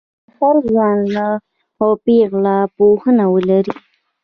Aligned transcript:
باید 0.27 0.29
هر 0.39 0.55
ځوان 0.67 0.99
او 1.81 1.89
پېغله 2.05 2.55
پوهنه 2.75 3.25
ولري 3.33 3.75